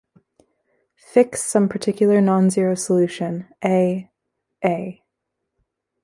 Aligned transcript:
Fix 1.11 1.43
some 1.43 1.69
particular 1.69 2.21
nonzero 2.21 2.75
solution 2.75 3.47
"a",..., 3.63 4.09
"a". 4.65 5.03